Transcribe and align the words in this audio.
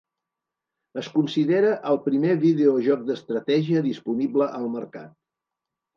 Es 1.01 1.09
considera 1.17 1.73
el 1.91 2.01
primer 2.07 2.31
videojoc 2.45 3.05
d'estratègia 3.11 3.87
disponible 3.91 4.49
al 4.61 4.71
mercat. 4.81 5.17